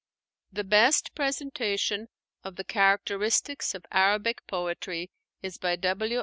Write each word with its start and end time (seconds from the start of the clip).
The 0.51 0.63
best 0.63 1.13
presentation 1.13 2.07
of 2.43 2.55
the 2.55 2.63
characteristics 2.63 3.75
of 3.75 3.85
Arabic 3.91 4.41
poetry 4.47 5.11
is 5.43 5.59
by 5.59 5.75
W. 5.75 6.19